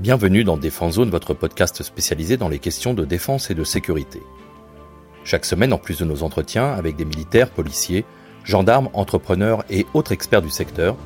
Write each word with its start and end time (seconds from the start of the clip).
Bienvenue 0.00 0.44
dans 0.44 0.56
Défense 0.56 0.94
Zone, 0.94 1.10
votre 1.10 1.34
podcast 1.34 1.82
spécialisé 1.82 2.38
dans 2.38 2.48
les 2.48 2.58
questions 2.58 2.94
de 2.94 3.04
défense 3.04 3.50
et 3.50 3.54
de 3.54 3.64
sécurité. 3.64 4.22
Chaque 5.24 5.44
semaine, 5.44 5.74
en 5.74 5.78
plus 5.78 5.98
de 5.98 6.06
nos 6.06 6.22
entretiens 6.22 6.72
avec 6.72 6.96
des 6.96 7.04
militaires, 7.04 7.50
policiers, 7.50 8.06
gendarmes, 8.42 8.88
entrepreneurs 8.94 9.62
et 9.68 9.84
autres 9.92 10.12
experts 10.12 10.40
du 10.40 10.48
secteur, 10.48 10.96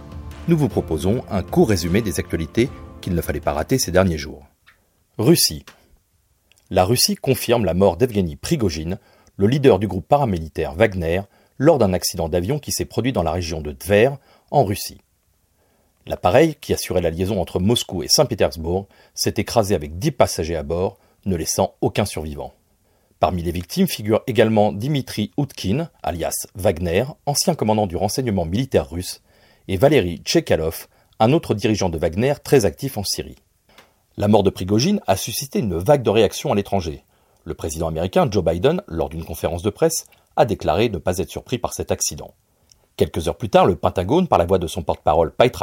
nous 0.46 0.56
vous 0.56 0.68
proposons 0.68 1.24
un 1.28 1.42
court 1.42 1.70
résumé 1.70 2.02
des 2.02 2.20
actualités 2.20 2.68
qu'il 3.00 3.16
ne 3.16 3.20
fallait 3.20 3.40
pas 3.40 3.52
rater 3.52 3.78
ces 3.78 3.90
derniers 3.90 4.16
jours. 4.16 4.46
Russie. 5.18 5.64
La 6.70 6.84
Russie 6.84 7.16
confirme 7.16 7.64
la 7.64 7.74
mort 7.74 7.96
d'Evgeny 7.96 8.36
Prigogine, 8.36 9.00
le 9.36 9.48
leader 9.48 9.80
du 9.80 9.88
groupe 9.88 10.06
paramilitaire 10.06 10.72
Wagner, 10.74 11.22
lors 11.58 11.78
d'un 11.78 11.94
accident 11.94 12.28
d'avion 12.28 12.60
qui 12.60 12.70
s'est 12.70 12.84
produit 12.84 13.12
dans 13.12 13.24
la 13.24 13.32
région 13.32 13.60
de 13.60 13.72
Tver, 13.72 14.10
en 14.52 14.62
Russie. 14.62 15.00
L'appareil, 16.06 16.56
qui 16.60 16.74
assurait 16.74 17.00
la 17.00 17.10
liaison 17.10 17.40
entre 17.40 17.60
Moscou 17.60 18.02
et 18.02 18.08
Saint-Pétersbourg, 18.08 18.86
s'est 19.14 19.34
écrasé 19.38 19.74
avec 19.74 19.98
dix 19.98 20.10
passagers 20.10 20.56
à 20.56 20.62
bord, 20.62 20.98
ne 21.24 21.36
laissant 21.36 21.74
aucun 21.80 22.04
survivant. 22.04 22.52
Parmi 23.20 23.42
les 23.42 23.52
victimes 23.52 23.86
figure 23.86 24.20
également 24.26 24.70
Dimitri 24.70 25.30
Outkin, 25.38 25.88
alias 26.02 26.46
Wagner, 26.54 27.04
ancien 27.24 27.54
commandant 27.54 27.86
du 27.86 27.96
renseignement 27.96 28.44
militaire 28.44 28.90
russe, 28.90 29.22
et 29.66 29.78
Valéry 29.78 30.20
Tchekalov, 30.22 30.88
un 31.20 31.32
autre 31.32 31.54
dirigeant 31.54 31.88
de 31.88 31.96
Wagner 31.96 32.34
très 32.44 32.66
actif 32.66 32.98
en 32.98 33.04
Syrie. 33.04 33.38
La 34.18 34.28
mort 34.28 34.42
de 34.42 34.50
Prigogine 34.50 35.00
a 35.06 35.16
suscité 35.16 35.60
une 35.60 35.78
vague 35.78 36.02
de 36.02 36.10
réactions 36.10 36.52
à 36.52 36.54
l'étranger. 36.54 37.02
Le 37.44 37.54
président 37.54 37.88
américain 37.88 38.28
Joe 38.30 38.44
Biden, 38.44 38.82
lors 38.88 39.08
d'une 39.08 39.24
conférence 39.24 39.62
de 39.62 39.70
presse, 39.70 40.06
a 40.36 40.44
déclaré 40.44 40.90
ne 40.90 40.98
pas 40.98 41.18
être 41.18 41.30
surpris 41.30 41.58
par 41.58 41.72
cet 41.72 41.90
accident. 41.90 42.34
Quelques 42.96 43.26
heures 43.26 43.36
plus 43.36 43.50
tard, 43.50 43.66
le 43.66 43.76
Pentagone, 43.76 44.28
par 44.28 44.38
la 44.38 44.46
voix 44.46 44.58
de 44.58 44.68
son 44.68 44.82
porte-parole 44.82 45.32
Pete 45.32 45.56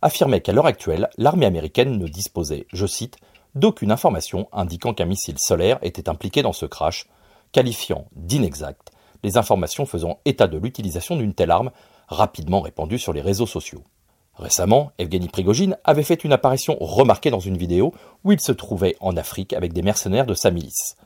affirmait 0.00 0.40
qu'à 0.40 0.52
l'heure 0.52 0.66
actuelle, 0.66 1.10
l'armée 1.18 1.46
américaine 1.46 1.98
ne 1.98 2.08
disposait, 2.08 2.66
je 2.72 2.86
cite, 2.86 3.18
d'aucune 3.54 3.92
information 3.92 4.48
indiquant 4.52 4.94
qu'un 4.94 5.04
missile 5.04 5.38
solaire 5.38 5.78
était 5.82 6.08
impliqué 6.08 6.42
dans 6.42 6.52
ce 6.52 6.66
crash, 6.66 7.06
qualifiant 7.52 8.06
d'inexact 8.16 8.90
les 9.24 9.38
informations 9.38 9.86
faisant 9.86 10.20
état 10.24 10.46
de 10.46 10.58
l'utilisation 10.58 11.16
d'une 11.16 11.34
telle 11.34 11.50
arme 11.50 11.70
rapidement 12.08 12.60
répandue 12.60 12.98
sur 12.98 13.12
les 13.12 13.22
réseaux 13.22 13.46
sociaux. 13.46 13.82
Récemment, 14.36 14.92
Evgeny 14.98 15.28
Prigogine 15.28 15.78
avait 15.84 16.02
fait 16.02 16.24
une 16.24 16.32
apparition 16.32 16.76
remarquée 16.80 17.30
dans 17.30 17.40
une 17.40 17.56
vidéo 17.56 17.94
où 18.24 18.32
il 18.32 18.40
se 18.40 18.52
trouvait 18.52 18.96
en 19.00 19.16
Afrique 19.16 19.54
avec 19.54 19.72
des 19.72 19.82
mercenaires 19.82 20.26
de 20.26 20.34
sa 20.34 20.50
milice. 20.50 20.96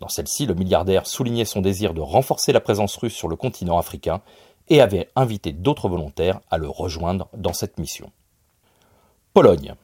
Dans 0.00 0.08
celle-ci, 0.08 0.44
le 0.44 0.54
milliardaire 0.54 1.06
soulignait 1.06 1.44
son 1.44 1.62
désir 1.62 1.94
de 1.94 2.00
renforcer 2.00 2.52
la 2.52 2.60
présence 2.60 2.96
russe 2.96 3.14
sur 3.14 3.28
le 3.28 3.36
continent 3.36 3.78
africain 3.78 4.20
et 4.68 4.80
avait 4.80 5.10
invité 5.16 5.52
d'autres 5.52 5.88
volontaires 5.88 6.40
à 6.50 6.58
le 6.58 6.68
rejoindre 6.68 7.28
dans 7.36 7.52
cette 7.52 7.78
mission. 7.78 8.10
Pologne. 9.32 9.74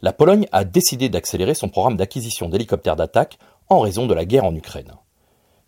La 0.00 0.12
Pologne 0.12 0.48
a 0.52 0.64
décidé 0.64 1.08
d'accélérer 1.08 1.54
son 1.54 1.68
programme 1.68 1.96
d'acquisition 1.96 2.48
d'hélicoptères 2.48 2.96
d'attaque 2.96 3.38
en 3.68 3.80
raison 3.80 4.06
de 4.06 4.14
la 4.14 4.24
guerre 4.24 4.44
en 4.44 4.54
Ukraine. 4.54 4.92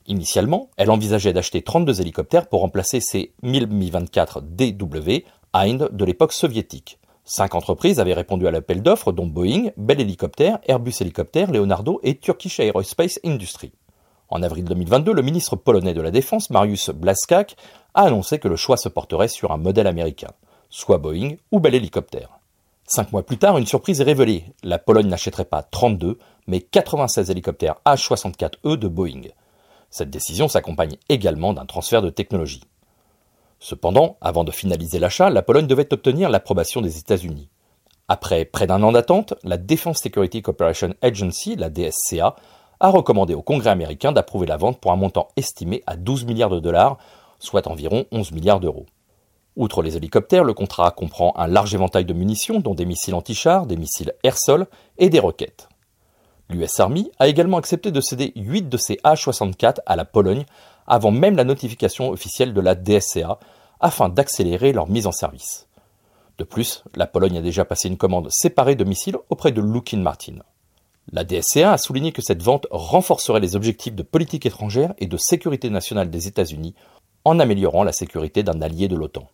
Initialement, 0.06 0.68
elle 0.76 0.90
envisageait 0.90 1.32
d'acheter 1.32 1.62
32 1.62 2.00
hélicoptères 2.00 2.48
pour 2.48 2.60
remplacer 2.60 3.00
ses 3.00 3.32
1000 3.42 3.68
Mi-24 3.68 4.40
DW 4.42 5.24
Hind 5.54 5.88
de 5.92 6.04
l'époque 6.04 6.32
soviétique. 6.32 6.98
Cinq 7.24 7.54
entreprises 7.54 8.00
avaient 8.00 8.12
répondu 8.12 8.46
à 8.46 8.50
l'appel 8.50 8.82
d'offres 8.82 9.12
dont 9.12 9.26
Boeing, 9.26 9.70
Bell 9.78 10.00
Helicopter, 10.00 10.56
Airbus 10.66 10.94
Helicopter, 11.00 11.46
Leonardo 11.46 12.00
et 12.02 12.18
Turkish 12.18 12.60
Aerospace 12.60 13.18
Industry. 13.24 13.72
En 14.34 14.42
avril 14.42 14.64
2022, 14.64 15.12
le 15.12 15.22
ministre 15.22 15.54
polonais 15.54 15.94
de 15.94 16.00
la 16.00 16.10
Défense, 16.10 16.50
Mariusz 16.50 16.90
Blaszczak, 16.90 17.54
a 17.94 18.02
annoncé 18.02 18.40
que 18.40 18.48
le 18.48 18.56
choix 18.56 18.76
se 18.76 18.88
porterait 18.88 19.28
sur 19.28 19.52
un 19.52 19.58
modèle 19.58 19.86
américain, 19.86 20.32
soit 20.70 20.98
Boeing 20.98 21.36
ou 21.52 21.60
Bell 21.60 21.76
Helicopter. 21.76 22.26
Cinq 22.84 23.12
mois 23.12 23.22
plus 23.22 23.38
tard, 23.38 23.58
une 23.58 23.66
surprise 23.66 24.00
est 24.00 24.04
révélée. 24.04 24.46
La 24.64 24.80
Pologne 24.80 25.06
n'achèterait 25.06 25.44
pas 25.44 25.62
32, 25.62 26.18
mais 26.48 26.58
96 26.58 27.30
hélicoptères 27.30 27.76
H-64E 27.86 28.74
de 28.76 28.88
Boeing. 28.88 29.28
Cette 29.88 30.10
décision 30.10 30.48
s'accompagne 30.48 30.96
également 31.08 31.52
d'un 31.52 31.64
transfert 31.64 32.02
de 32.02 32.10
technologie. 32.10 32.64
Cependant, 33.60 34.16
avant 34.20 34.42
de 34.42 34.50
finaliser 34.50 34.98
l'achat, 34.98 35.30
la 35.30 35.42
Pologne 35.42 35.68
devait 35.68 35.94
obtenir 35.94 36.28
l'approbation 36.28 36.80
des 36.80 36.98
États-Unis. 36.98 37.50
Après 38.08 38.44
près 38.44 38.66
d'un 38.66 38.82
an 38.82 38.90
d'attente, 38.90 39.34
la 39.44 39.58
Defense 39.58 40.02
Security 40.02 40.42
Cooperation 40.42 40.92
Agency, 41.02 41.54
la 41.54 41.70
DSCA, 41.70 42.34
a 42.80 42.90
recommandé 42.90 43.34
au 43.34 43.42
Congrès 43.42 43.70
américain 43.70 44.12
d'approuver 44.12 44.46
la 44.46 44.56
vente 44.56 44.80
pour 44.80 44.92
un 44.92 44.96
montant 44.96 45.28
estimé 45.36 45.82
à 45.86 45.96
12 45.96 46.24
milliards 46.24 46.50
de 46.50 46.60
dollars, 46.60 46.98
soit 47.38 47.66
environ 47.66 48.04
11 48.12 48.32
milliards 48.32 48.60
d'euros. 48.60 48.86
Outre 49.56 49.82
les 49.82 49.96
hélicoptères, 49.96 50.44
le 50.44 50.54
contrat 50.54 50.90
comprend 50.90 51.32
un 51.36 51.46
large 51.46 51.74
éventail 51.74 52.04
de 52.04 52.12
munitions, 52.12 52.60
dont 52.60 52.74
des 52.74 52.86
missiles 52.86 53.14
anti-chars, 53.14 53.66
des 53.66 53.76
missiles 53.76 54.12
air-sol 54.24 54.66
et 54.98 55.10
des 55.10 55.20
roquettes. 55.20 55.68
L'US 56.50 56.80
Army 56.80 57.10
a 57.18 57.28
également 57.28 57.56
accepté 57.56 57.90
de 57.90 58.00
céder 58.00 58.32
8 58.36 58.68
de 58.68 58.76
ses 58.76 58.98
A-64 59.04 59.76
à 59.86 59.96
la 59.96 60.04
Pologne 60.04 60.44
avant 60.86 61.10
même 61.10 61.36
la 61.36 61.44
notification 61.44 62.10
officielle 62.10 62.52
de 62.52 62.60
la 62.60 62.74
DSCA, 62.74 63.38
afin 63.80 64.08
d'accélérer 64.08 64.72
leur 64.72 64.88
mise 64.88 65.06
en 65.06 65.12
service. 65.12 65.66
De 66.38 66.44
plus, 66.44 66.84
la 66.94 67.06
Pologne 67.06 67.38
a 67.38 67.42
déjà 67.42 67.64
passé 67.64 67.88
une 67.88 67.96
commande 67.96 68.28
séparée 68.30 68.74
de 68.74 68.84
missiles 68.84 69.16
auprès 69.30 69.52
de 69.52 69.60
Lockheed 69.60 70.00
Martin. 70.00 70.38
La 71.12 71.24
DSCA 71.24 71.72
a 71.72 71.78
souligné 71.78 72.12
que 72.12 72.22
cette 72.22 72.42
vente 72.42 72.66
renforcerait 72.70 73.40
les 73.40 73.56
objectifs 73.56 73.94
de 73.94 74.02
politique 74.02 74.46
étrangère 74.46 74.94
et 74.98 75.06
de 75.06 75.16
sécurité 75.16 75.70
nationale 75.70 76.10
des 76.10 76.28
États-Unis 76.28 76.74
en 77.24 77.38
améliorant 77.38 77.84
la 77.84 77.92
sécurité 77.92 78.42
d'un 78.42 78.60
allié 78.62 78.88
de 78.88 78.96
l'OTAN. 78.96 79.28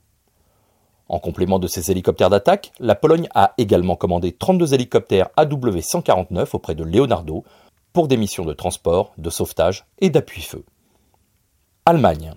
En 1.08 1.18
complément 1.18 1.58
de 1.58 1.66
ces 1.66 1.90
hélicoptères 1.90 2.30
d'attaque, 2.30 2.72
la 2.78 2.94
Pologne 2.94 3.28
a 3.34 3.54
également 3.58 3.96
commandé 3.96 4.32
32 4.32 4.74
hélicoptères 4.74 5.30
AW-149 5.36 6.50
auprès 6.52 6.76
de 6.76 6.84
Leonardo 6.84 7.44
pour 7.92 8.06
des 8.06 8.16
missions 8.16 8.44
de 8.44 8.52
transport, 8.52 9.12
de 9.18 9.30
sauvetage 9.30 9.86
et 10.00 10.10
d'appui-feu. 10.10 10.64
Allemagne. 11.84 12.34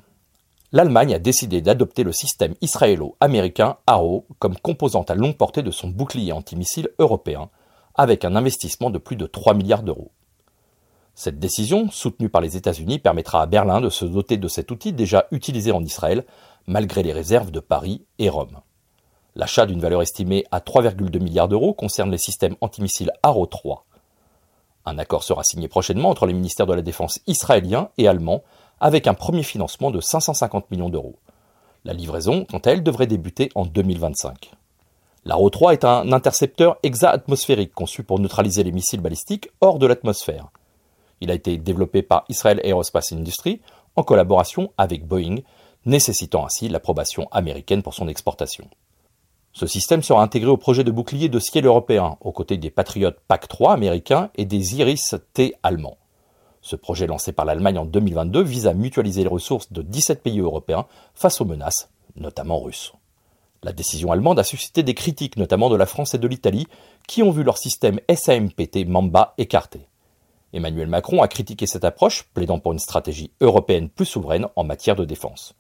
L'Allemagne 0.72 1.14
a 1.14 1.20
décidé 1.20 1.62
d'adopter 1.62 2.04
le 2.04 2.12
système 2.12 2.56
israélo-américain 2.62 3.78
Arrow 3.86 4.26
comme 4.40 4.58
composante 4.58 5.12
à 5.12 5.16
longue 5.16 5.38
portée 5.38 5.62
de 5.62 5.70
son 5.70 5.90
bouclier 5.90 6.32
antimissile 6.32 6.90
européen, 6.98 7.52
avec 7.96 8.26
un 8.26 8.36
investissement 8.36 8.90
de 8.90 8.98
plus 8.98 9.16
de 9.16 9.26
3 9.26 9.54
milliards 9.54 9.84
d'euros. 9.84 10.12
Cette 11.16 11.40
décision, 11.40 11.92
soutenue 11.92 12.30
par 12.30 12.42
les 12.42 12.58
États-Unis, 12.58 12.98
permettra 12.98 13.42
à 13.42 13.46
Berlin 13.46 13.82
de 13.82 13.90
se 13.90 14.06
doter 14.06 14.38
de 14.38 14.48
cet 14.48 14.72
outil 14.72 14.94
déjà 14.94 15.28
utilisé 15.32 15.72
en 15.72 15.84
Israël, 15.84 16.26
malgré 16.66 17.04
les 17.04 17.14
réserves 17.14 17.52
de 17.52 17.60
Paris 17.60 18.04
et 18.18 18.30
Rome. 18.30 18.62
L'achat 19.36 19.66
d'une 19.66 19.80
valeur 19.80 20.02
estimée 20.02 20.46
à 20.52 20.60
3,2 20.60 21.20
milliards 21.22 21.48
d'euros 21.48 21.74
concerne 21.74 22.12
les 22.12 22.18
systèmes 22.18 22.56
antimissiles 22.62 23.12
Arrow 23.22 23.46
3. 23.46 23.86
Un 24.86 24.98
accord 24.98 25.24
sera 25.24 25.44
signé 25.44 25.68
prochainement 25.68 26.10
entre 26.10 26.26
les 26.26 26.34
ministères 26.34 26.68
de 26.68 26.74
la 26.74 26.82
Défense 26.82 27.20
israéliens 27.28 27.90
et 27.98 28.08
allemands, 28.08 28.44
avec 28.80 29.08
un 29.08 29.14
premier 29.14 29.44
financement 29.44 29.92
de 29.92 30.02
550 30.02 30.72
millions 30.72 30.90
d'euros. 30.90 31.16
La 31.86 31.94
livraison, 31.94 32.46
quant 32.50 32.60
à 32.60 32.72
elle, 32.72 32.84
devrait 32.84 33.08
débuter 33.08 33.50
en 33.56 33.66
2025. 33.66 34.52
L'Arrow 35.26 35.50
3 35.50 35.72
est 35.72 35.86
un 35.86 36.12
intercepteur 36.12 36.78
hexa-atmosphérique 36.84 37.74
conçu 37.74 38.04
pour 38.04 38.20
neutraliser 38.20 38.64
les 38.64 38.74
missiles 38.74 39.00
balistiques 39.00 39.50
hors 39.62 39.80
de 39.80 39.88
l'atmosphère. 39.88 40.50
Il 41.22 41.32
a 41.32 41.34
été 41.34 41.58
développé 41.58 42.02
par 42.02 42.26
Israel 42.28 42.60
Aerospace 42.62 43.14
Industry 43.14 43.62
en 43.96 44.04
collaboration 44.04 44.74
avec 44.78 45.08
Boeing, 45.08 45.38
nécessitant 45.86 46.46
ainsi 46.46 46.68
l'approbation 46.68 47.30
américaine 47.32 47.84
pour 47.84 47.94
son 47.94 48.10
exportation. 48.10 48.68
Ce 49.54 49.66
système 49.66 50.04
sera 50.04 50.22
intégré 50.22 50.50
au 50.50 50.58
projet 50.58 50.84
de 50.84 50.92
bouclier 50.92 51.30
de 51.30 51.40
ciel 51.40 51.66
européen, 51.66 52.18
aux 52.20 52.34
côtés 52.34 52.58
des 52.58 52.72
Patriot 52.72 53.12
PAC-3 53.30 53.72
américains 53.72 54.30
et 54.36 54.46
des 54.46 54.76
Iris-T 54.76 55.56
allemands. 55.64 55.98
Ce 56.62 56.76
projet 56.76 57.08
lancé 57.08 57.32
par 57.32 57.46
l'Allemagne 57.46 57.78
en 57.78 57.86
2022 57.86 58.42
vise 58.42 58.68
à 58.68 58.74
mutualiser 58.74 59.24
les 59.24 59.30
ressources 59.30 59.72
de 59.72 59.84
17 59.84 60.22
pays 60.22 60.40
européens 60.40 60.86
face 61.14 61.40
aux 61.40 61.46
menaces, 61.46 61.90
notamment 62.16 62.60
russes. 62.60 62.94
La 63.64 63.72
décision 63.72 64.12
allemande 64.12 64.40
a 64.40 64.44
suscité 64.44 64.84
des 64.84 64.94
critiques, 64.94 65.38
notamment 65.38 65.70
de 65.70 65.78
la 65.78 65.86
France 65.86 66.14
et 66.14 66.18
de 66.18 66.28
l'Italie, 66.28 66.68
qui 67.08 67.24
ont 67.24 67.32
vu 67.32 67.44
leur 67.44 67.58
système 67.58 68.00
SAMPT 68.14 68.86
Mamba 68.86 69.34
écarté. 69.38 69.88
Emmanuel 70.52 70.88
Macron 70.88 71.22
a 71.22 71.28
critiqué 71.28 71.66
cette 71.66 71.86
approche, 71.86 72.24
plaidant 72.34 72.60
pour 72.60 72.74
une 72.74 72.80
stratégie 72.80 73.32
européenne 73.42 73.90
plus 73.90 74.06
souveraine 74.06 74.48
en 74.56 74.64
matière 74.66 74.96
de 74.96 75.06
défense. 75.06 75.56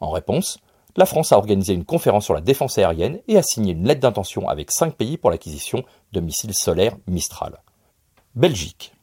En 0.00 0.10
réponse, 0.10 0.58
la 0.96 1.04
France 1.04 1.32
a 1.32 1.38
organisé 1.38 1.74
une 1.74 1.84
conférence 1.84 2.24
sur 2.24 2.34
la 2.34 2.40
défense 2.40 2.78
aérienne 2.78 3.20
et 3.28 3.36
a 3.36 3.42
signé 3.42 3.72
une 3.72 3.86
lettre 3.86 4.00
d'intention 4.00 4.48
avec 4.48 4.70
cinq 4.70 4.94
pays 4.94 5.18
pour 5.18 5.30
l'acquisition 5.30 5.84
de 6.12 6.20
missiles 6.20 6.54
solaires 6.54 6.96
Mistral. 7.06 7.58
Belgique. 8.34 8.94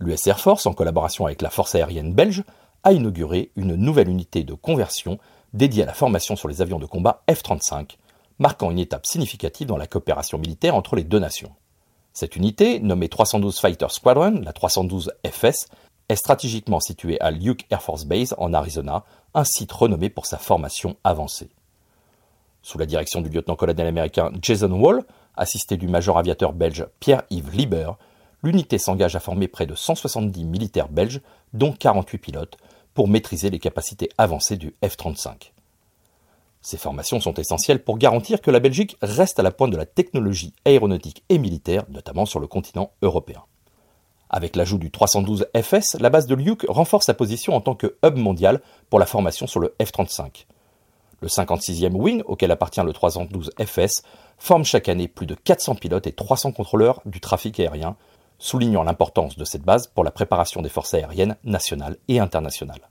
L'US 0.00 0.26
Air 0.26 0.40
Force, 0.40 0.66
en 0.66 0.74
collaboration 0.74 1.26
avec 1.26 1.42
la 1.42 1.50
force 1.50 1.74
aérienne 1.74 2.12
belge, 2.12 2.44
a 2.84 2.92
inauguré 2.92 3.52
une 3.54 3.76
nouvelle 3.76 4.08
unité 4.08 4.42
de 4.42 4.54
conversion 4.54 5.18
dédié 5.54 5.82
à 5.82 5.86
la 5.86 5.94
formation 5.94 6.36
sur 6.36 6.48
les 6.48 6.62
avions 6.62 6.78
de 6.78 6.86
combat 6.86 7.22
F-35, 7.30 7.96
marquant 8.38 8.70
une 8.70 8.78
étape 8.78 9.06
significative 9.06 9.66
dans 9.66 9.76
la 9.76 9.86
coopération 9.86 10.38
militaire 10.38 10.74
entre 10.74 10.96
les 10.96 11.04
deux 11.04 11.18
nations. 11.18 11.52
Cette 12.12 12.36
unité, 12.36 12.80
nommée 12.80 13.08
312 13.08 13.58
Fighter 13.58 13.86
Squadron, 13.88 14.42
la 14.44 14.52
312 14.52 15.12
FS, 15.26 15.68
est 16.08 16.16
stratégiquement 16.16 16.80
située 16.80 17.20
à 17.20 17.30
Luke 17.30 17.66
Air 17.70 17.82
Force 17.82 18.04
Base 18.04 18.34
en 18.38 18.52
Arizona, 18.52 19.04
un 19.34 19.44
site 19.44 19.72
renommé 19.72 20.10
pour 20.10 20.26
sa 20.26 20.38
formation 20.38 20.96
avancée. 21.04 21.48
Sous 22.62 22.78
la 22.78 22.86
direction 22.86 23.22
du 23.22 23.30
lieutenant-colonel 23.30 23.86
américain 23.86 24.30
Jason 24.40 24.70
Wall, 24.72 25.04
assistée 25.36 25.76
du 25.76 25.88
major 25.88 26.18
aviateur 26.18 26.52
belge 26.52 26.86
Pierre-Yves 27.00 27.54
Liber, 27.54 27.92
l'unité 28.42 28.78
s'engage 28.78 29.16
à 29.16 29.20
former 29.20 29.48
près 29.48 29.66
de 29.66 29.74
170 29.74 30.44
militaires 30.44 30.88
belges, 30.88 31.20
dont 31.54 31.72
48 31.72 32.18
pilotes, 32.18 32.58
pour 32.94 33.08
maîtriser 33.08 33.50
les 33.50 33.58
capacités 33.58 34.08
avancées 34.18 34.56
du 34.56 34.74
F-35. 34.82 35.52
Ces 36.60 36.76
formations 36.76 37.20
sont 37.20 37.34
essentielles 37.34 37.82
pour 37.82 37.98
garantir 37.98 38.40
que 38.40 38.50
la 38.50 38.60
Belgique 38.60 38.96
reste 39.02 39.40
à 39.40 39.42
la 39.42 39.50
pointe 39.50 39.72
de 39.72 39.76
la 39.76 39.86
technologie 39.86 40.54
aéronautique 40.64 41.24
et 41.28 41.38
militaire, 41.38 41.84
notamment 41.88 42.24
sur 42.24 42.38
le 42.38 42.46
continent 42.46 42.92
européen. 43.02 43.42
Avec 44.30 44.56
l'ajout 44.56 44.78
du 44.78 44.90
312 44.90 45.46
FS, 45.60 45.96
la 46.00 46.08
base 46.08 46.26
de 46.26 46.34
Luke 46.34 46.64
renforce 46.68 47.06
sa 47.06 47.14
position 47.14 47.54
en 47.54 47.60
tant 47.60 47.74
que 47.74 47.98
hub 48.04 48.16
mondial 48.16 48.62
pour 48.88 48.98
la 48.98 49.06
formation 49.06 49.46
sur 49.46 49.60
le 49.60 49.74
F-35. 49.82 50.46
Le 51.20 51.28
56e 51.28 51.92
Wing, 51.92 52.22
auquel 52.26 52.50
appartient 52.50 52.82
le 52.82 52.92
312 52.92 53.50
FS, 53.64 54.02
forme 54.38 54.64
chaque 54.64 54.88
année 54.88 55.06
plus 55.06 55.26
de 55.26 55.34
400 55.34 55.74
pilotes 55.74 56.06
et 56.06 56.12
300 56.12 56.52
contrôleurs 56.52 57.02
du 57.04 57.20
trafic 57.20 57.60
aérien, 57.60 57.96
soulignant 58.42 58.82
l'importance 58.82 59.38
de 59.38 59.44
cette 59.44 59.62
base 59.62 59.86
pour 59.86 60.02
la 60.02 60.10
préparation 60.10 60.62
des 60.62 60.68
forces 60.68 60.94
aériennes 60.94 61.36
nationales 61.44 61.96
et 62.08 62.18
internationales. 62.18 62.90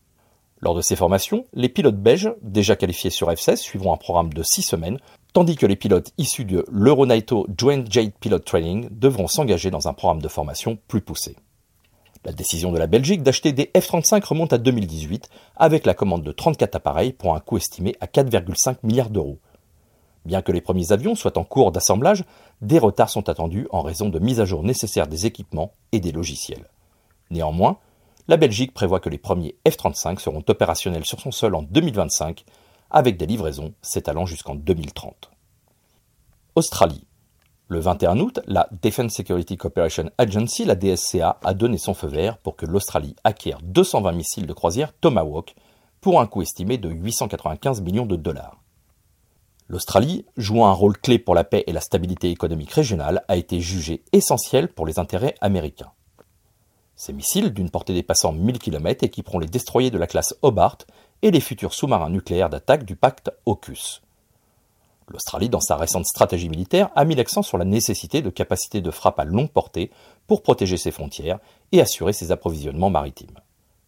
Lors 0.62 0.76
de 0.76 0.82
ces 0.82 0.96
formations, 0.96 1.46
les 1.54 1.68
pilotes 1.68 2.02
belges, 2.02 2.34
déjà 2.42 2.78
qualifiés 2.78 3.10
sur 3.10 3.30
F-16, 3.30 3.58
suivront 3.58 3.94
un 3.94 3.98
programme 3.98 4.32
de 4.32 4.44
6 4.44 4.62
semaines, 4.62 5.00
tandis 5.34 5.58
que 5.58 5.66
les 5.66 5.76
pilotes 5.76 6.14
issus 6.18 6.46
de 6.46 6.64
l'Euronato 6.72 7.48
Joint 7.58 7.84
Jet 7.90 8.14
Pilot 8.20 8.40
Training 8.40 8.88
devront 8.92 9.28
s'engager 9.28 9.72
dans 9.72 9.90
un 9.90 9.94
programme 9.94 10.22
de 10.22 10.28
formation 10.30 10.78
plus 10.88 11.02
poussé. 11.02 11.36
La 12.24 12.32
décision 12.32 12.72
de 12.72 12.78
la 12.78 12.88
Belgique 12.88 13.24
d'acheter 13.24 13.52
des 13.52 13.72
F-35 13.76 14.24
remonte 14.24 14.54
à 14.54 14.58
2018, 14.58 15.30
avec 15.58 15.86
la 15.86 15.96
commande 15.96 16.24
de 16.24 16.32
34 16.32 16.76
appareils 16.76 17.12
pour 17.12 17.36
un 17.36 17.40
coût 17.42 17.58
estimé 17.58 17.96
à 18.00 18.06
4,5 18.06 18.78
milliards 18.84 19.10
d'euros. 19.10 19.40
Bien 20.26 20.42
que 20.42 20.52
les 20.52 20.62
premiers 20.62 20.92
avions 20.92 21.16
soient 21.16 21.38
en 21.38 21.44
cours 21.44 21.72
d'assemblage, 21.72 22.24
des 22.62 22.80
retards 22.80 23.10
sont 23.10 23.30
attendus 23.30 23.68
en 23.72 23.82
raison 23.82 24.10
de 24.10 24.20
mise 24.20 24.40
à 24.40 24.46
jour 24.46 24.64
nécessaires 24.64 25.08
des 25.08 25.26
équipements 25.26 25.74
et 25.92 26.00
des 26.00 26.12
logiciels. 26.12 26.70
Néanmoins, 27.32 27.78
la 28.28 28.38
Belgique 28.38 28.74
prévoit 28.74 29.00
que 29.00 29.10
les 29.10 29.18
premiers 29.18 29.56
F-35 29.68 30.20
seront 30.20 30.44
opérationnels 30.48 31.06
sur 31.06 31.20
son 31.20 31.32
sol 31.32 31.56
en 31.56 31.64
2025, 31.64 32.46
avec 32.92 33.18
des 33.18 33.26
livraisons 33.26 33.74
s'étalant 33.82 34.26
jusqu'en 34.26 34.56
2030. 34.56 35.32
Australie. 36.56 37.06
Le 37.68 37.80
21 37.80 38.20
août, 38.20 38.42
la 38.48 38.68
Defense 38.82 39.14
Security 39.14 39.56
Cooperation 39.56 40.12
Agency, 40.18 40.66
la 40.66 40.76
DSCA, 40.76 41.40
a 41.44 41.54
donné 41.54 41.78
son 41.78 41.94
feu 41.94 42.08
vert 42.08 42.38
pour 42.38 42.58
que 42.58 42.66
l'Australie 42.66 43.16
acquiert 43.24 43.60
220 43.64 44.12
missiles 44.12 44.46
de 44.46 44.54
croisière 44.54 44.94
Tomahawk 44.94 45.56
pour 46.02 46.20
un 46.20 46.28
coût 46.28 46.42
estimé 46.42 46.78
de 46.78 46.90
895 46.90 47.82
millions 47.82 48.06
de 48.06 48.18
dollars. 48.18 48.61
L'Australie, 49.72 50.26
jouant 50.36 50.68
un 50.68 50.74
rôle 50.74 50.98
clé 50.98 51.18
pour 51.18 51.34
la 51.34 51.46
paix 51.46 51.64
et 51.66 51.72
la 51.72 51.80
stabilité 51.80 52.30
économique 52.30 52.74
régionale, 52.74 53.24
a 53.30 53.38
été 53.38 53.62
jugée 53.62 54.04
essentielle 54.12 54.68
pour 54.68 54.86
les 54.86 55.00
intérêts 55.00 55.36
américains. 55.40 55.94
Ces 56.98 57.14
missiles, 57.14 57.54
d'une 57.54 57.70
portée 57.70 57.94
dépassant 57.94 58.34
1000 58.34 58.60
km, 58.60 59.06
équiperont 59.06 59.40
les 59.40 59.48
destroyers 59.48 59.90
de 59.90 59.98
la 59.98 60.08
classe 60.08 60.36
Hobart 60.42 60.80
et 61.22 61.32
les 61.32 61.40
futurs 61.40 61.74
sous-marins 61.74 62.10
nucléaires 62.10 62.50
d'attaque 62.50 62.84
du 62.84 62.98
pacte 62.98 63.32
AUKUS. 63.46 64.02
L'Australie, 65.08 65.48
dans 65.48 65.62
sa 65.62 65.78
récente 65.78 66.06
stratégie 66.06 66.50
militaire, 66.50 66.90
a 66.94 67.06
mis 67.06 67.16
l'accent 67.16 67.42
sur 67.42 67.58
la 67.58 67.64
nécessité 67.64 68.22
de 68.22 68.30
capacités 68.30 68.82
de 68.82 68.92
frappe 68.92 69.22
à 69.22 69.24
longue 69.24 69.52
portée 69.52 69.90
pour 70.28 70.44
protéger 70.44 70.76
ses 70.76 70.92
frontières 70.92 71.40
et 71.72 71.80
assurer 71.80 72.12
ses 72.12 72.34
approvisionnements 72.34 72.90
maritimes. 72.90 73.40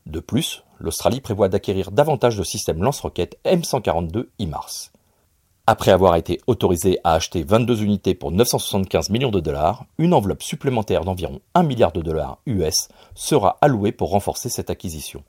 De 0.06 0.22
plus, 0.22 0.64
l'Australie 0.80 1.20
prévoit 1.20 1.50
d'acquérir 1.50 1.92
davantage 1.92 2.38
de 2.38 2.44
systèmes 2.44 2.82
lance-roquettes 2.82 3.38
M142 3.44 4.28
IMARS. 4.40 4.94
Après 5.66 5.92
avoir 5.92 6.18
été 6.18 6.42
autorisé 6.46 7.00
à 7.06 7.14
acheter 7.14 7.42
22 7.42 7.84
unités 7.84 8.16
pour 8.16 8.34
975 8.34 9.10
millions 9.10 9.32
de 9.32 9.40
dollars, 9.40 9.86
une 9.98 10.14
enveloppe 10.14 10.44
supplémentaire 10.44 11.06
d'environ 11.06 11.40
1 11.54 11.64
milliard 11.64 11.94
de 11.94 12.02
dollars 12.02 12.40
US 12.46 12.90
sera 13.16 13.60
allouée 13.62 13.94
pour 13.94 14.10
renforcer 14.10 14.50
cette 14.50 14.70
acquisition. 14.70 15.24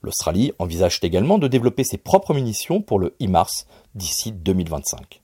L'Australie 0.00 0.52
envisage 0.58 1.00
également 1.02 1.36
de 1.36 1.48
développer 1.48 1.84
ses 1.84 1.98
propres 1.98 2.32
munitions 2.32 2.80
pour 2.80 2.98
le 2.98 3.14
IMARS 3.20 3.66
d'ici 3.94 4.32
2025. 4.32 5.20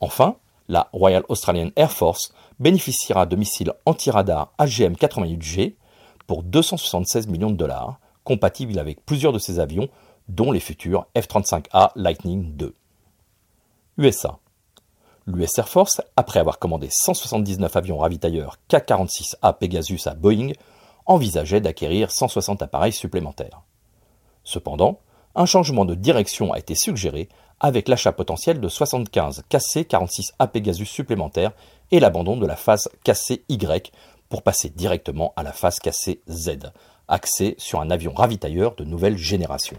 Enfin, 0.00 0.36
la 0.68 0.90
Royal 0.92 1.24
Australian 1.30 1.70
Air 1.76 1.90
Force 1.90 2.34
bénéficiera 2.60 3.24
de 3.24 3.34
missiles 3.34 3.72
anti-radar 3.86 4.52
AGM-88G 4.58 5.76
pour 6.26 6.42
276 6.42 7.28
millions 7.28 7.50
de 7.50 7.56
dollars, 7.56 7.98
compatibles 8.24 8.78
avec 8.78 9.06
plusieurs 9.06 9.32
de 9.32 9.38
ses 9.38 9.58
avions, 9.58 9.88
dont 10.28 10.52
les 10.52 10.60
futurs 10.60 11.06
F-35A 11.16 11.92
Lightning 11.96 12.60
II. 12.60 12.74
USA. 13.96 14.38
L'US 15.26 15.56
Air 15.56 15.68
Force, 15.68 16.02
après 16.16 16.40
avoir 16.40 16.58
commandé 16.58 16.88
179 16.90 17.76
avions 17.76 17.98
ravitailleurs 17.98 18.58
K-46A 18.68 19.56
Pegasus 19.56 20.00
à 20.06 20.14
Boeing, 20.14 20.52
envisageait 21.06 21.60
d'acquérir 21.60 22.10
160 22.10 22.60
appareils 22.62 22.92
supplémentaires. 22.92 23.62
Cependant, 24.42 24.98
un 25.36 25.46
changement 25.46 25.84
de 25.84 25.94
direction 25.94 26.52
a 26.52 26.58
été 26.58 26.74
suggéré 26.74 27.28
avec 27.60 27.88
l'achat 27.88 28.12
potentiel 28.12 28.60
de 28.60 28.68
75 28.68 29.44
KC-46A 29.48 30.48
Pegasus 30.48 30.86
supplémentaires 30.86 31.52
et 31.90 32.00
l'abandon 32.00 32.36
de 32.36 32.46
la 32.46 32.56
phase 32.56 32.88
KC-Y 33.04 33.92
pour 34.28 34.42
passer 34.42 34.70
directement 34.70 35.32
à 35.36 35.44
la 35.44 35.52
phase 35.52 35.78
KC-Z, 35.78 36.72
axée 37.06 37.54
sur 37.58 37.80
un 37.80 37.90
avion 37.90 38.12
ravitailleur 38.12 38.74
de 38.74 38.84
nouvelle 38.84 39.16
génération. 39.16 39.78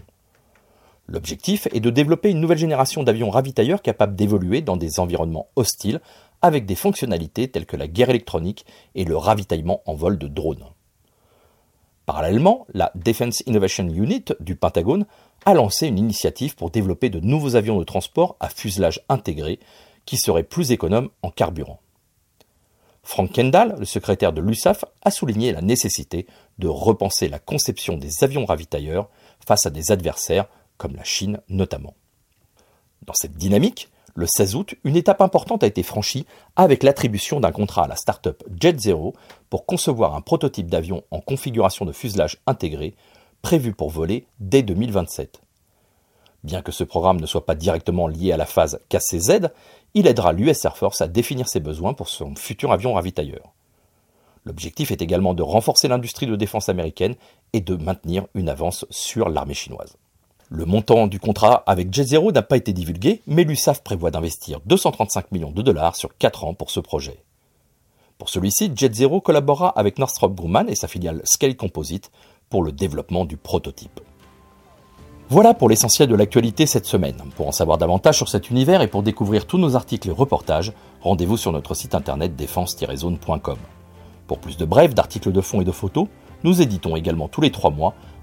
L'objectif 1.08 1.68
est 1.72 1.80
de 1.80 1.90
développer 1.90 2.30
une 2.30 2.40
nouvelle 2.40 2.58
génération 2.58 3.02
d'avions 3.02 3.30
ravitailleurs 3.30 3.82
capables 3.82 4.16
d'évoluer 4.16 4.60
dans 4.60 4.76
des 4.76 4.98
environnements 4.98 5.48
hostiles 5.54 6.00
avec 6.42 6.66
des 6.66 6.74
fonctionnalités 6.74 7.48
telles 7.48 7.66
que 7.66 7.76
la 7.76 7.86
guerre 7.86 8.10
électronique 8.10 8.66
et 8.94 9.04
le 9.04 9.16
ravitaillement 9.16 9.82
en 9.86 9.94
vol 9.94 10.18
de 10.18 10.26
drones. 10.26 10.64
Parallèlement, 12.06 12.66
la 12.72 12.92
Defense 12.94 13.42
Innovation 13.46 13.88
Unit 13.88 14.26
du 14.40 14.54
Pentagone 14.54 15.06
a 15.44 15.54
lancé 15.54 15.88
une 15.88 15.98
initiative 15.98 16.54
pour 16.54 16.70
développer 16.70 17.10
de 17.10 17.20
nouveaux 17.20 17.56
avions 17.56 17.78
de 17.78 17.84
transport 17.84 18.36
à 18.40 18.48
fuselage 18.48 19.00
intégré 19.08 19.58
qui 20.04 20.16
seraient 20.16 20.44
plus 20.44 20.70
économes 20.70 21.10
en 21.22 21.30
carburant. 21.30 21.80
Frank 23.02 23.30
Kendall, 23.30 23.76
le 23.78 23.84
secrétaire 23.84 24.32
de 24.32 24.40
l'USAF, 24.40 24.84
a 25.02 25.10
souligné 25.12 25.52
la 25.52 25.62
nécessité 25.62 26.26
de 26.58 26.66
repenser 26.66 27.28
la 27.28 27.38
conception 27.38 27.96
des 27.96 28.24
avions 28.24 28.44
ravitailleurs 28.44 29.08
face 29.46 29.66
à 29.66 29.70
des 29.70 29.92
adversaires 29.92 30.48
comme 30.78 30.96
la 30.96 31.04
Chine 31.04 31.40
notamment. 31.48 31.94
Dans 33.02 33.14
cette 33.14 33.36
dynamique, 33.36 33.88
le 34.14 34.26
16 34.26 34.54
août, 34.54 34.74
une 34.84 34.96
étape 34.96 35.20
importante 35.20 35.62
a 35.62 35.66
été 35.66 35.82
franchie 35.82 36.26
avec 36.56 36.82
l'attribution 36.82 37.38
d'un 37.38 37.52
contrat 37.52 37.84
à 37.84 37.88
la 37.88 37.96
start-up 37.96 38.42
Jet 38.58 38.80
Zero 38.80 39.14
pour 39.50 39.66
concevoir 39.66 40.14
un 40.14 40.22
prototype 40.22 40.70
d'avion 40.70 41.02
en 41.10 41.20
configuration 41.20 41.84
de 41.84 41.92
fuselage 41.92 42.38
intégré 42.46 42.94
prévu 43.42 43.74
pour 43.74 43.90
voler 43.90 44.26
dès 44.40 44.62
2027. 44.62 45.42
Bien 46.44 46.62
que 46.62 46.72
ce 46.72 46.84
programme 46.84 47.20
ne 47.20 47.26
soit 47.26 47.44
pas 47.44 47.54
directement 47.54 48.08
lié 48.08 48.32
à 48.32 48.36
la 48.36 48.46
phase 48.46 48.80
KCZ, 48.88 49.50
il 49.94 50.06
aidera 50.06 50.32
l'US 50.32 50.64
Air 50.64 50.76
Force 50.76 51.00
à 51.00 51.08
définir 51.08 51.48
ses 51.48 51.60
besoins 51.60 51.92
pour 51.92 52.08
son 52.08 52.34
futur 52.36 52.72
avion 52.72 52.94
ravitailleur. 52.94 53.52
L'objectif 54.46 54.92
est 54.92 55.02
également 55.02 55.34
de 55.34 55.42
renforcer 55.42 55.88
l'industrie 55.88 56.26
de 56.26 56.36
défense 56.36 56.68
américaine 56.68 57.16
et 57.52 57.60
de 57.60 57.76
maintenir 57.76 58.26
une 58.34 58.48
avance 58.48 58.86
sur 58.90 59.28
l'armée 59.28 59.54
chinoise. 59.54 59.96
Le 60.48 60.64
montant 60.64 61.08
du 61.08 61.18
contrat 61.18 61.64
avec 61.66 61.92
Jet 61.92 62.04
Zero 62.04 62.30
n'a 62.30 62.42
pas 62.42 62.56
été 62.56 62.72
divulgué, 62.72 63.20
mais 63.26 63.42
l'USAF 63.42 63.82
prévoit 63.82 64.12
d'investir 64.12 64.60
235 64.66 65.32
millions 65.32 65.50
de 65.50 65.60
dollars 65.60 65.96
sur 65.96 66.16
4 66.16 66.44
ans 66.44 66.54
pour 66.54 66.70
ce 66.70 66.78
projet. 66.78 67.20
Pour 68.16 68.28
celui-ci, 68.28 68.70
Jet 68.76 68.94
Zero 68.94 69.20
collaborera 69.20 69.70
avec 69.70 69.98
Northrop 69.98 70.28
Grumman 70.28 70.68
et 70.68 70.76
sa 70.76 70.86
filiale 70.86 71.20
Scale 71.24 71.56
Composite 71.56 72.12
pour 72.48 72.62
le 72.62 72.70
développement 72.70 73.24
du 73.24 73.36
prototype. 73.36 74.00
Voilà 75.28 75.52
pour 75.52 75.68
l'essentiel 75.68 76.08
de 76.08 76.14
l'actualité 76.14 76.66
cette 76.66 76.86
semaine. 76.86 77.16
Pour 77.34 77.48
en 77.48 77.52
savoir 77.52 77.76
davantage 77.76 78.16
sur 78.16 78.28
cet 78.28 78.48
univers 78.48 78.82
et 78.82 78.88
pour 78.88 79.02
découvrir 79.02 79.48
tous 79.48 79.58
nos 79.58 79.74
articles 79.74 80.08
et 80.08 80.12
reportages, 80.12 80.72
rendez-vous 81.00 81.36
sur 81.36 81.50
notre 81.50 81.74
site 81.74 81.96
internet 81.96 82.36
défense-zone.com. 82.36 83.58
Pour 84.28 84.38
plus 84.38 84.56
de 84.56 84.64
brèves, 84.64 84.94
d'articles 84.94 85.32
de 85.32 85.40
fond 85.40 85.60
et 85.60 85.64
de 85.64 85.72
photos, 85.72 86.06
nous 86.44 86.62
éditons 86.62 86.94
également 86.94 87.26
tous 87.26 87.40
les 87.40 87.50
trois 87.50 87.70
mois 87.70 87.94